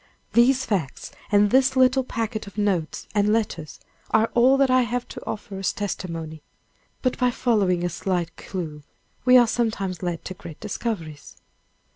These 0.33 0.65
facts, 0.65 1.11
and 1.31 1.51
this 1.51 1.75
little 1.75 2.03
packet 2.03 2.47
of 2.47 2.57
notes 2.57 3.07
and 3.13 3.31
letters, 3.31 3.79
are 4.09 4.31
all 4.33 4.57
that 4.57 4.71
I 4.71 4.81
have 4.81 5.07
to 5.09 5.23
offer 5.27 5.59
as 5.59 5.71
testimony. 5.71 6.41
But 7.03 7.19
by 7.19 7.29
following 7.29 7.83
a 7.85 7.89
slight 7.89 8.35
clue, 8.35 8.81
we 9.25 9.37
are 9.37 9.45
sometimes 9.45 10.01
led 10.01 10.25
to 10.25 10.33
great 10.33 10.59
discoveries." 10.59 11.37